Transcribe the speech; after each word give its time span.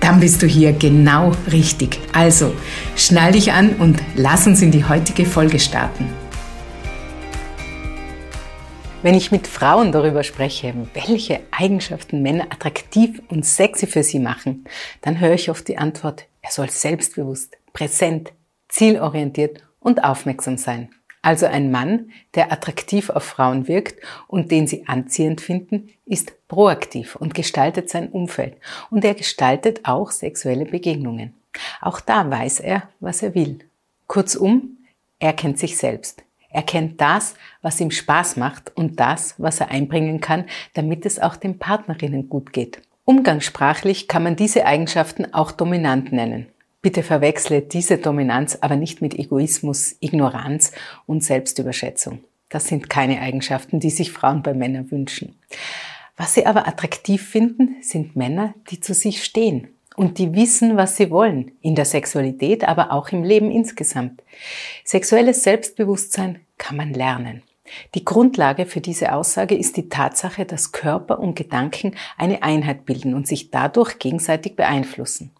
Dann 0.00 0.18
bist 0.18 0.42
du 0.42 0.46
hier 0.46 0.72
genau 0.72 1.32
richtig. 1.52 1.98
Also, 2.12 2.54
schnall 2.96 3.32
dich 3.32 3.52
an 3.52 3.74
und 3.76 4.00
lass 4.16 4.46
uns 4.46 4.62
in 4.62 4.70
die 4.70 4.84
heutige 4.84 5.26
Folge 5.26 5.58
starten. 5.58 6.08
Wenn 9.02 9.14
ich 9.14 9.30
mit 9.30 9.46
Frauen 9.46 9.92
darüber 9.92 10.22
spreche, 10.22 10.74
welche 10.92 11.40
Eigenschaften 11.50 12.20
Männer 12.20 12.44
attraktiv 12.50 13.22
und 13.28 13.46
sexy 13.46 13.86
für 13.86 14.02
sie 14.02 14.18
machen, 14.18 14.64
dann 15.00 15.20
höre 15.20 15.32
ich 15.32 15.50
oft 15.50 15.66
die 15.68 15.78
Antwort, 15.78 16.26
er 16.42 16.50
soll 16.50 16.68
selbstbewusst, 16.68 17.56
präsent, 17.72 18.32
zielorientiert 18.68 19.62
und 19.78 20.04
aufmerksam 20.04 20.58
sein. 20.58 20.90
Also 21.22 21.46
ein 21.46 21.70
Mann, 21.70 22.10
der 22.34 22.50
attraktiv 22.50 23.10
auf 23.10 23.24
Frauen 23.24 23.68
wirkt 23.68 24.02
und 24.26 24.50
den 24.50 24.66
sie 24.66 24.88
anziehend 24.88 25.40
finden, 25.40 25.90
ist 26.06 26.48
proaktiv 26.48 27.14
und 27.16 27.34
gestaltet 27.34 27.90
sein 27.90 28.08
Umfeld. 28.08 28.56
Und 28.90 29.04
er 29.04 29.14
gestaltet 29.14 29.80
auch 29.84 30.10
sexuelle 30.10 30.64
Begegnungen. 30.64 31.34
Auch 31.80 32.00
da 32.00 32.30
weiß 32.30 32.60
er, 32.60 32.88
was 33.00 33.22
er 33.22 33.34
will. 33.34 33.58
Kurzum, 34.06 34.78
er 35.18 35.34
kennt 35.34 35.58
sich 35.58 35.76
selbst. 35.76 36.22
Er 36.48 36.62
kennt 36.62 37.00
das, 37.00 37.34
was 37.62 37.80
ihm 37.80 37.90
Spaß 37.90 38.36
macht 38.36 38.76
und 38.76 38.98
das, 38.98 39.34
was 39.38 39.60
er 39.60 39.70
einbringen 39.70 40.20
kann, 40.20 40.46
damit 40.74 41.06
es 41.06 41.20
auch 41.20 41.36
den 41.36 41.58
Partnerinnen 41.58 42.28
gut 42.28 42.52
geht. 42.52 42.82
Umgangssprachlich 43.04 44.08
kann 44.08 44.22
man 44.22 44.36
diese 44.36 44.66
Eigenschaften 44.66 45.32
auch 45.32 45.52
dominant 45.52 46.12
nennen. 46.12 46.46
Bitte 46.82 47.02
verwechsle 47.02 47.60
diese 47.60 47.98
Dominanz 47.98 48.56
aber 48.60 48.76
nicht 48.76 49.02
mit 49.02 49.14
Egoismus, 49.18 49.96
Ignoranz 50.00 50.72
und 51.06 51.22
Selbstüberschätzung. 51.22 52.24
Das 52.48 52.66
sind 52.68 52.88
keine 52.88 53.20
Eigenschaften, 53.20 53.80
die 53.80 53.90
sich 53.90 54.12
Frauen 54.12 54.42
bei 54.42 54.54
Männern 54.54 54.90
wünschen. 54.90 55.38
Was 56.16 56.34
sie 56.34 56.46
aber 56.46 56.66
attraktiv 56.66 57.26
finden, 57.26 57.76
sind 57.82 58.16
Männer, 58.16 58.54
die 58.70 58.80
zu 58.80 58.94
sich 58.94 59.22
stehen 59.22 59.68
und 59.94 60.18
die 60.18 60.34
wissen, 60.34 60.76
was 60.76 60.96
sie 60.96 61.10
wollen, 61.10 61.52
in 61.60 61.74
der 61.74 61.84
Sexualität, 61.84 62.66
aber 62.66 62.92
auch 62.92 63.10
im 63.10 63.24
Leben 63.24 63.50
insgesamt. 63.50 64.22
Sexuelles 64.84 65.42
Selbstbewusstsein 65.42 66.40
kann 66.56 66.76
man 66.76 66.94
lernen. 66.94 67.42
Die 67.94 68.04
Grundlage 68.04 68.66
für 68.66 68.80
diese 68.80 69.12
Aussage 69.12 69.54
ist 69.54 69.76
die 69.76 69.88
Tatsache, 69.88 70.44
dass 70.44 70.72
Körper 70.72 71.18
und 71.20 71.36
Gedanken 71.36 71.94
eine 72.16 72.42
Einheit 72.42 72.86
bilden 72.86 73.14
und 73.14 73.26
sich 73.26 73.50
dadurch 73.50 73.98
gegenseitig 73.98 74.56
beeinflussen. 74.56 75.30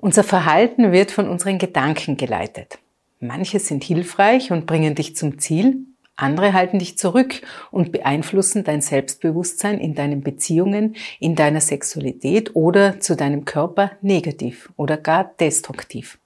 Unser 0.00 0.24
Verhalten 0.24 0.92
wird 0.92 1.10
von 1.10 1.28
unseren 1.28 1.58
Gedanken 1.58 2.16
geleitet. 2.16 2.78
Manche 3.20 3.58
sind 3.58 3.84
hilfreich 3.84 4.50
und 4.50 4.64
bringen 4.64 4.94
dich 4.94 5.14
zum 5.14 5.38
Ziel, 5.38 5.84
andere 6.16 6.54
halten 6.54 6.78
dich 6.78 6.96
zurück 6.96 7.42
und 7.70 7.92
beeinflussen 7.92 8.64
dein 8.64 8.80
Selbstbewusstsein 8.80 9.78
in 9.78 9.94
deinen 9.94 10.22
Beziehungen, 10.22 10.96
in 11.18 11.34
deiner 11.34 11.60
Sexualität 11.60 12.56
oder 12.56 12.98
zu 13.00 13.14
deinem 13.14 13.44
Körper 13.44 13.92
negativ 14.00 14.70
oder 14.76 14.96
gar 14.96 15.24
destruktiv. 15.38 16.18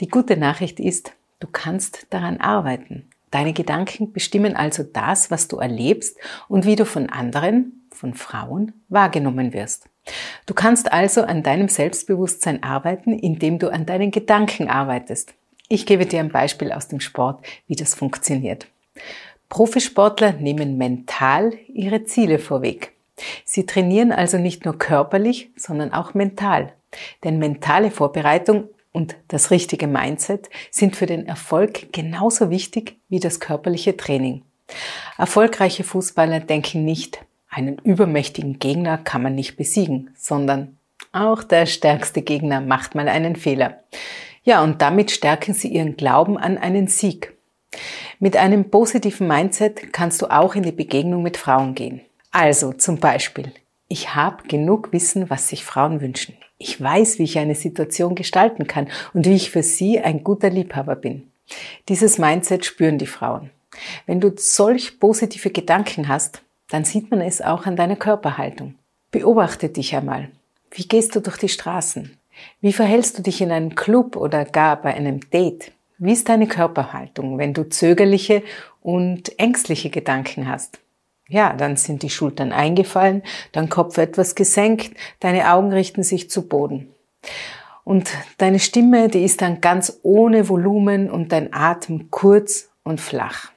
Die 0.00 0.08
gute 0.08 0.38
Nachricht 0.38 0.80
ist, 0.80 1.12
du 1.40 1.46
kannst 1.50 2.06
daran 2.08 2.38
arbeiten. 2.38 3.06
Deine 3.30 3.52
Gedanken 3.52 4.12
bestimmen 4.12 4.56
also 4.56 4.82
das, 4.82 5.30
was 5.30 5.46
du 5.48 5.58
erlebst 5.58 6.16
und 6.48 6.64
wie 6.64 6.76
du 6.76 6.86
von 6.86 7.10
anderen, 7.10 7.86
von 7.90 8.14
Frauen, 8.14 8.72
wahrgenommen 8.88 9.52
wirst. 9.52 9.88
Du 10.46 10.54
kannst 10.54 10.92
also 10.92 11.22
an 11.22 11.42
deinem 11.42 11.68
Selbstbewusstsein 11.68 12.62
arbeiten, 12.62 13.18
indem 13.18 13.58
du 13.58 13.72
an 13.72 13.86
deinen 13.86 14.10
Gedanken 14.10 14.68
arbeitest. 14.68 15.34
Ich 15.68 15.84
gebe 15.84 16.06
dir 16.06 16.20
ein 16.20 16.30
Beispiel 16.30 16.72
aus 16.72 16.88
dem 16.88 17.00
Sport, 17.00 17.44
wie 17.66 17.76
das 17.76 17.94
funktioniert. 17.94 18.66
Profisportler 19.48 20.32
nehmen 20.32 20.78
mental 20.78 21.52
ihre 21.68 22.04
Ziele 22.04 22.38
vorweg. 22.38 22.92
Sie 23.44 23.66
trainieren 23.66 24.12
also 24.12 24.38
nicht 24.38 24.64
nur 24.64 24.78
körperlich, 24.78 25.50
sondern 25.56 25.92
auch 25.92 26.14
mental. 26.14 26.72
Denn 27.24 27.38
mentale 27.38 27.90
Vorbereitung 27.90 28.68
und 28.92 29.16
das 29.28 29.50
richtige 29.50 29.86
Mindset 29.86 30.48
sind 30.70 30.96
für 30.96 31.06
den 31.06 31.26
Erfolg 31.26 31.92
genauso 31.92 32.50
wichtig 32.50 32.96
wie 33.08 33.20
das 33.20 33.40
körperliche 33.40 33.96
Training. 33.96 34.42
Erfolgreiche 35.16 35.84
Fußballer 35.84 36.40
denken 36.40 36.84
nicht, 36.84 37.20
einen 37.48 37.78
übermächtigen 37.78 38.58
Gegner 38.58 38.98
kann 38.98 39.22
man 39.22 39.34
nicht 39.34 39.56
besiegen, 39.56 40.10
sondern 40.16 40.78
auch 41.12 41.42
der 41.42 41.66
stärkste 41.66 42.22
Gegner 42.22 42.60
macht 42.60 42.94
mal 42.94 43.08
einen 43.08 43.36
Fehler. 43.36 43.82
Ja, 44.44 44.62
und 44.62 44.82
damit 44.82 45.10
stärken 45.10 45.54
sie 45.54 45.68
ihren 45.68 45.96
Glauben 45.96 46.38
an 46.38 46.58
einen 46.58 46.86
Sieg. 46.86 47.34
Mit 48.18 48.36
einem 48.36 48.70
positiven 48.70 49.26
Mindset 49.26 49.92
kannst 49.92 50.22
du 50.22 50.26
auch 50.26 50.54
in 50.54 50.62
die 50.62 50.72
Begegnung 50.72 51.22
mit 51.22 51.36
Frauen 51.36 51.74
gehen. 51.74 52.00
Also 52.30 52.72
zum 52.72 52.98
Beispiel, 52.98 53.52
ich 53.88 54.14
habe 54.14 54.46
genug 54.48 54.92
Wissen, 54.92 55.30
was 55.30 55.48
sich 55.48 55.64
Frauen 55.64 56.00
wünschen. 56.00 56.34
Ich 56.58 56.80
weiß, 56.80 57.18
wie 57.18 57.24
ich 57.24 57.38
eine 57.38 57.54
Situation 57.54 58.14
gestalten 58.14 58.66
kann 58.66 58.88
und 59.14 59.26
wie 59.26 59.34
ich 59.34 59.50
für 59.50 59.62
sie 59.62 60.00
ein 60.00 60.24
guter 60.24 60.50
Liebhaber 60.50 60.96
bin. 60.96 61.30
Dieses 61.88 62.18
Mindset 62.18 62.64
spüren 62.64 62.98
die 62.98 63.06
Frauen. 63.06 63.50
Wenn 64.06 64.20
du 64.20 64.32
solch 64.36 64.98
positive 64.98 65.50
Gedanken 65.50 66.08
hast, 66.08 66.42
dann 66.70 66.84
sieht 66.84 67.10
man 67.10 67.20
es 67.20 67.40
auch 67.40 67.66
an 67.66 67.76
deiner 67.76 67.96
Körperhaltung. 67.96 68.74
Beobachte 69.10 69.68
dich 69.68 69.94
einmal. 69.96 70.28
Wie 70.70 70.86
gehst 70.86 71.16
du 71.16 71.20
durch 71.20 71.38
die 71.38 71.48
Straßen? 71.48 72.16
Wie 72.60 72.72
verhältst 72.72 73.18
du 73.18 73.22
dich 73.22 73.40
in 73.40 73.50
einem 73.50 73.74
Club 73.74 74.16
oder 74.16 74.44
gar 74.44 74.80
bei 74.80 74.94
einem 74.94 75.20
Date? 75.30 75.72
Wie 75.98 76.12
ist 76.12 76.28
deine 76.28 76.46
Körperhaltung, 76.46 77.38
wenn 77.38 77.54
du 77.54 77.68
zögerliche 77.68 78.42
und 78.82 79.38
ängstliche 79.38 79.90
Gedanken 79.90 80.46
hast? 80.46 80.78
Ja, 81.28 81.52
dann 81.52 81.76
sind 81.76 82.02
die 82.02 82.10
Schultern 82.10 82.52
eingefallen, 82.52 83.22
dein 83.52 83.68
Kopf 83.68 83.98
etwas 83.98 84.34
gesenkt, 84.34 84.96
deine 85.20 85.52
Augen 85.52 85.72
richten 85.72 86.02
sich 86.02 86.30
zu 86.30 86.48
Boden. 86.48 86.88
Und 87.84 88.10
deine 88.38 88.60
Stimme, 88.60 89.08
die 89.08 89.24
ist 89.24 89.42
dann 89.42 89.60
ganz 89.60 89.98
ohne 90.02 90.48
Volumen 90.48 91.10
und 91.10 91.32
dein 91.32 91.52
Atem 91.52 92.10
kurz 92.10 92.70
und 92.82 93.00
flach. 93.00 93.50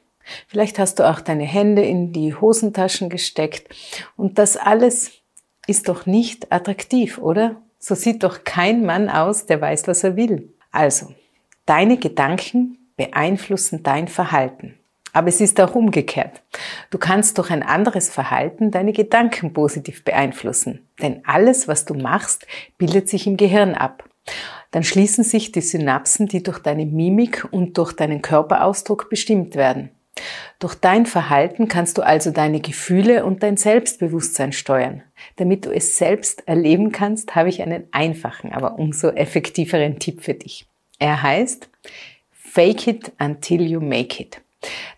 Vielleicht 0.48 0.80
hast 0.80 1.00
du 1.00 1.10
auch 1.10 1.22
deine 1.22 1.46
Hände 1.46 1.84
in 1.84 2.12
die 2.14 2.34
Hosentaschen 2.34 3.10
gesteckt. 3.10 3.74
Und 4.16 4.38
das 4.38 4.58
alles 4.58 5.12
ist 5.68 5.90
doch 5.90 6.06
nicht 6.06 6.52
attraktiv, 6.52 7.18
oder? 7.18 7.62
So 7.80 7.96
sieht 7.96 8.24
doch 8.24 8.44
kein 8.44 8.86
Mann 8.86 9.10
aus, 9.10 9.46
der 9.46 9.62
weiß, 9.62 9.88
was 9.88 10.04
er 10.04 10.16
will. 10.16 10.54
Also, 10.72 11.14
deine 11.66 11.98
Gedanken 11.98 12.78
beeinflussen 12.96 13.84
dein 13.84 14.08
Verhalten. 14.08 14.78
Aber 15.14 15.28
es 15.28 15.42
ist 15.42 15.60
auch 15.60 15.76
umgekehrt. 15.76 16.42
Du 16.90 16.98
kannst 16.98 17.38
durch 17.38 17.52
ein 17.52 17.64
anderes 17.64 18.10
Verhalten 18.10 18.72
deine 18.72 18.94
Gedanken 18.94 19.52
positiv 19.52 20.06
beeinflussen. 20.06 20.88
Denn 21.02 21.22
alles, 21.26 21.68
was 21.68 21.86
du 21.86 21.94
machst, 21.96 22.48
bildet 22.78 23.10
sich 23.10 23.28
im 23.28 23.36
Gehirn 23.36 23.76
ab. 23.76 24.08
Dann 24.72 24.84
schließen 24.84 25.24
sich 25.24 25.52
die 25.52 25.62
Synapsen, 25.62 26.28
die 26.28 26.44
durch 26.44 26.60
deine 26.60 26.86
Mimik 26.86 27.48
und 27.52 27.78
durch 27.78 27.92
deinen 27.94 28.22
Körperausdruck 28.22 29.10
bestimmt 29.10 29.56
werden. 29.56 29.90
Durch 30.60 30.76
dein 30.76 31.06
Verhalten 31.06 31.68
kannst 31.68 31.98
du 31.98 32.02
also 32.02 32.32
deine 32.32 32.60
Gefühle 32.60 33.26
und 33.26 33.44
dein 33.44 33.58
Selbstbewusstsein 33.58 34.52
steuern. 34.52 35.04
Damit 35.38 35.66
du 35.66 35.72
es 35.72 35.98
selbst 35.98 36.48
erleben 36.48 36.92
kannst, 36.92 37.36
habe 37.36 37.50
ich 37.50 37.62
einen 37.62 37.86
einfachen, 37.92 38.52
aber 38.52 38.78
umso 38.80 39.10
effektiveren 39.10 40.00
Tipp 40.00 40.22
für 40.22 40.34
dich. 40.34 40.68
Er 41.00 41.24
heißt 41.24 41.70
Fake 42.32 42.88
it 42.88 43.12
until 43.20 43.62
you 43.62 43.80
make 43.80 44.22
it. 44.22 44.42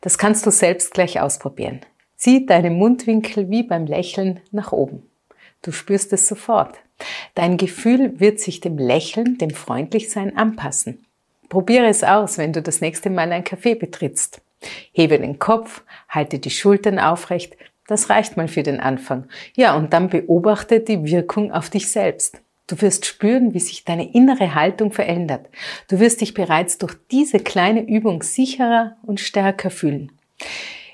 Das 0.02 0.18
kannst 0.18 0.46
du 0.46 0.52
selbst 0.52 0.94
gleich 0.94 1.22
ausprobieren. 1.22 1.82
Zieh 2.18 2.46
deine 2.46 2.70
Mundwinkel 2.70 3.50
wie 3.50 3.64
beim 3.64 3.86
Lächeln 3.86 4.40
nach 4.52 4.72
oben. 4.72 5.04
Du 5.62 5.72
spürst 5.72 6.12
es 6.14 6.28
sofort. 6.28 6.78
Dein 7.36 7.58
Gefühl 7.58 8.20
wird 8.20 8.40
sich 8.40 8.60
dem 8.60 8.78
Lächeln, 8.78 9.38
dem 9.38 9.52
Freundlichsein 9.52 10.36
anpassen. 10.38 11.06
Probiere 11.50 11.88
es 11.88 12.04
aus, 12.04 12.38
wenn 12.38 12.54
du 12.54 12.62
das 12.62 12.82
nächste 12.82 13.10
Mal 13.10 13.32
ein 13.32 13.44
Café 13.44 13.76
betrittst. 13.76 14.42
Hebe 14.92 15.20
den 15.20 15.40
Kopf, 15.40 15.84
halte 16.10 16.40
die 16.40 16.50
Schultern 16.50 17.00
aufrecht. 17.00 17.56
Das 17.88 18.10
reicht 18.10 18.38
mal 18.38 18.48
für 18.48 18.64
den 18.64 18.80
Anfang. 18.80 19.28
Ja, 19.56 19.76
und 19.76 19.94
dann 19.94 20.10
beobachte 20.10 20.80
die 20.80 21.04
Wirkung 21.06 21.52
auf 21.52 21.70
dich 21.70 21.92
selbst. 21.92 22.42
Du 22.68 22.82
wirst 22.82 23.06
spüren, 23.06 23.54
wie 23.54 23.60
sich 23.60 23.84
deine 23.84 24.14
innere 24.14 24.56
Haltung 24.56 24.92
verändert. 24.92 25.48
Du 25.90 26.00
wirst 26.00 26.22
dich 26.22 26.34
bereits 26.34 26.78
durch 26.78 26.96
diese 27.12 27.40
kleine 27.40 27.86
Übung 27.86 28.24
sicherer 28.24 28.96
und 29.04 29.20
stärker 29.20 29.70
fühlen. 29.70 30.12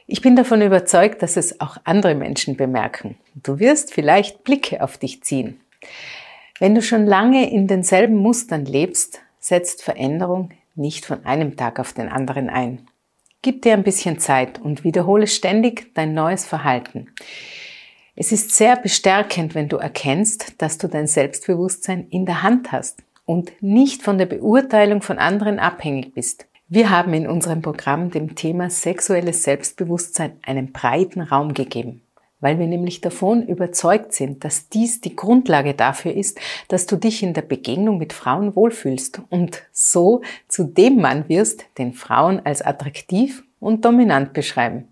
Ich 0.07 0.21
bin 0.21 0.35
davon 0.35 0.63
überzeugt, 0.63 1.21
dass 1.21 1.37
es 1.37 1.61
auch 1.61 1.77
andere 1.83 2.15
Menschen 2.15 2.57
bemerken. 2.57 3.17
Du 3.35 3.59
wirst 3.59 3.93
vielleicht 3.93 4.43
Blicke 4.43 4.81
auf 4.81 4.97
dich 4.97 5.21
ziehen. 5.21 5.59
Wenn 6.59 6.73
du 6.73 6.81
schon 6.81 7.05
lange 7.05 7.49
in 7.51 7.67
denselben 7.67 8.15
Mustern 8.15 8.65
lebst, 8.65 9.21
setzt 9.39 9.83
Veränderung 9.83 10.49
nicht 10.75 11.05
von 11.05 11.25
einem 11.25 11.55
Tag 11.55 11.79
auf 11.79 11.93
den 11.93 12.09
anderen 12.09 12.49
ein. 12.49 12.88
Gib 13.41 13.61
dir 13.61 13.71
ein 13.71 13.83
bisschen 13.83 14.19
Zeit 14.19 14.59
und 14.59 14.83
wiederhole 14.83 15.25
ständig 15.25 15.93
dein 15.95 16.13
neues 16.13 16.45
Verhalten. 16.45 17.07
Es 18.17 18.33
ist 18.33 18.51
sehr 18.51 18.75
bestärkend, 18.75 19.55
wenn 19.55 19.69
du 19.69 19.77
erkennst, 19.77 20.61
dass 20.61 20.77
du 20.77 20.89
dein 20.89 21.07
Selbstbewusstsein 21.07 22.07
in 22.09 22.25
der 22.25 22.43
Hand 22.43 22.73
hast 22.73 23.01
und 23.23 23.53
nicht 23.61 24.01
von 24.01 24.17
der 24.17 24.25
Beurteilung 24.25 25.01
von 25.01 25.19
anderen 25.19 25.57
abhängig 25.57 26.13
bist. 26.13 26.47
Wir 26.67 26.89
haben 26.89 27.13
in 27.13 27.27
unserem 27.27 27.61
Programm 27.61 28.11
dem 28.11 28.35
Thema 28.35 28.69
sexuelles 28.69 29.43
Selbstbewusstsein 29.43 30.33
einen 30.41 30.73
breiten 30.73 31.21
Raum 31.21 31.53
gegeben, 31.53 32.01
weil 32.41 32.59
wir 32.59 32.67
nämlich 32.67 33.01
davon 33.01 33.45
überzeugt 33.45 34.13
sind, 34.13 34.43
dass 34.43 34.69
dies 34.69 35.01
die 35.01 35.15
Grundlage 35.15 35.73
dafür 35.73 36.13
ist, 36.13 36.39
dass 36.67 36.85
du 36.85 36.95
dich 36.95 37.23
in 37.23 37.33
der 37.33 37.41
Begegnung 37.41 37.97
mit 37.97 38.13
Frauen 38.13 38.55
wohlfühlst 38.55 39.21
und 39.29 39.63
so 39.71 40.21
zu 40.47 40.63
dem 40.63 40.97
Mann 40.97 41.27
wirst, 41.27 41.65
den 41.77 41.93
Frauen 41.93 42.41
als 42.45 42.61
attraktiv 42.61 43.43
und 43.59 43.85
dominant 43.85 44.33
beschreiben. 44.33 44.87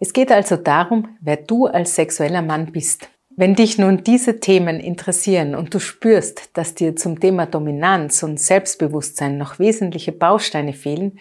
Es 0.00 0.12
geht 0.12 0.30
also 0.30 0.56
darum, 0.56 1.16
wer 1.20 1.36
du 1.36 1.66
als 1.66 1.96
sexueller 1.96 2.42
Mann 2.42 2.70
bist. 2.72 3.08
Wenn 3.30 3.54
dich 3.54 3.78
nun 3.78 4.02
diese 4.02 4.40
Themen 4.40 4.80
interessieren 4.80 5.54
und 5.54 5.72
du 5.72 5.78
spürst, 5.78 6.56
dass 6.56 6.74
dir 6.74 6.96
zum 6.96 7.20
Thema 7.20 7.46
Dominanz 7.46 8.22
und 8.24 8.40
Selbstbewusstsein 8.40 9.38
noch 9.38 9.58
wesentliche 9.60 10.10
Bausteine 10.10 10.72
fehlen, 10.72 11.18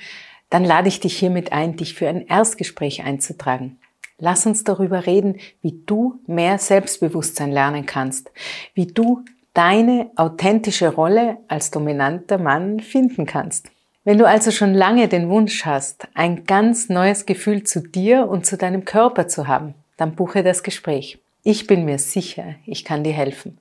dann 0.50 0.63
lade 0.63 0.88
ich 0.88 1.00
dich 1.00 1.18
hiermit 1.18 1.51
ein, 1.51 1.75
dich 1.75 1.94
für 1.94 2.07
ein 2.07 2.25
Erstgespräch 2.25 3.04
einzutragen. 3.04 3.77
Lass 4.19 4.45
uns 4.47 4.63
darüber 4.63 5.05
reden, 5.05 5.37
wie 5.61 5.79
du 5.85 6.19
mehr 6.25 6.57
Selbstbewusstsein 6.57 7.51
lernen 7.51 7.85
kannst, 7.85 8.31
wie 8.73 8.87
du 8.87 9.23
deine 9.53 10.09
authentische 10.15 10.93
Rolle 10.93 11.37
als 11.47 11.71
dominanter 11.71 12.37
Mann 12.37 12.79
finden 12.79 13.25
kannst. 13.25 13.67
Wenn 14.03 14.17
du 14.17 14.27
also 14.27 14.51
schon 14.51 14.73
lange 14.73 15.07
den 15.07 15.29
Wunsch 15.29 15.65
hast, 15.65 16.07
ein 16.13 16.45
ganz 16.45 16.89
neues 16.89 17.25
Gefühl 17.25 17.63
zu 17.63 17.81
dir 17.81 18.27
und 18.27 18.45
zu 18.45 18.57
deinem 18.57 18.85
Körper 18.85 19.27
zu 19.27 19.47
haben, 19.47 19.75
dann 19.97 20.15
buche 20.15 20.43
das 20.43 20.63
Gespräch. 20.63 21.19
Ich 21.43 21.67
bin 21.67 21.85
mir 21.85 21.99
sicher, 21.99 22.55
ich 22.65 22.85
kann 22.85 23.03
dir 23.03 23.13
helfen. 23.13 23.57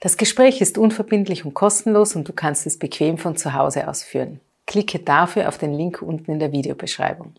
Das 0.00 0.16
Gespräch 0.16 0.60
ist 0.60 0.78
unverbindlich 0.78 1.44
und 1.44 1.54
kostenlos 1.54 2.16
und 2.16 2.28
du 2.28 2.32
kannst 2.32 2.66
es 2.66 2.78
bequem 2.78 3.18
von 3.18 3.36
zu 3.36 3.54
Hause 3.54 3.88
aus 3.88 4.02
führen. 4.02 4.40
Klicke 4.66 5.00
dafür 5.00 5.48
auf 5.48 5.58
den 5.58 5.74
Link 5.74 6.00
unten 6.00 6.32
in 6.32 6.38
der 6.38 6.52
Videobeschreibung. 6.52 7.34